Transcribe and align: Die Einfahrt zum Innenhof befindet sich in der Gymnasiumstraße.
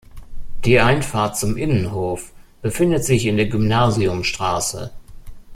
Die 0.65 0.79
Einfahrt 0.79 1.37
zum 1.37 1.55
Innenhof 1.57 2.31
befindet 2.63 3.05
sich 3.05 3.27
in 3.27 3.37
der 3.37 3.45
Gymnasiumstraße. 3.49 4.89